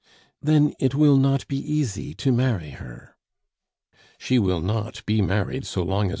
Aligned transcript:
"Then 0.41 0.73
it 0.79 0.95
will 0.95 1.15
not 1.17 1.47
be 1.47 1.57
easy 1.59 2.15
to 2.15 2.31
marry 2.31 2.71
her?" 2.71 3.15
"She 4.17 4.39
will 4.39 4.59
not 4.61 5.05
be 5.05 5.21
married 5.21 5.63
so 5.67 5.83
long 5.83 6.07
as 6.07 6.09
M. 6.09 6.09